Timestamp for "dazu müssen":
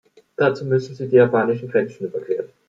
0.35-0.95